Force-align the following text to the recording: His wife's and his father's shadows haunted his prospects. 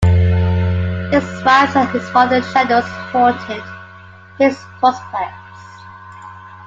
His 1.11 1.43
wife's 1.45 1.75
and 1.75 1.87
his 1.89 2.09
father's 2.09 2.51
shadows 2.51 2.85
haunted 3.13 3.61
his 4.39 4.57
prospects. 4.79 5.61